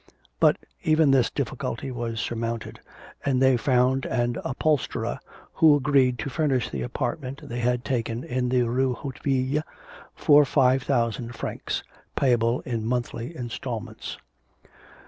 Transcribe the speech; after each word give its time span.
But 0.39 0.57
even 0.81 1.11
this 1.11 1.29
difficulty 1.29 1.91
was 1.91 2.19
surmounted: 2.19 2.79
and 3.23 3.39
they 3.39 3.55
found 3.55 4.07
an 4.07 4.37
upholsterer 4.43 5.19
who 5.53 5.75
agreed 5.75 6.17
to 6.17 6.29
furnish 6.31 6.71
the 6.71 6.81
apartment 6.81 7.47
they 7.47 7.59
had 7.59 7.85
taken 7.85 8.23
in 8.23 8.49
the 8.49 8.63
Rue 8.63 8.95
Hauteville 8.95 9.61
for 10.15 10.43
five 10.43 10.81
thousand 10.81 11.35
francs, 11.35 11.83
payable 12.15 12.61
in 12.61 12.83
monthly 12.83 13.35
instalments. 13.35 14.17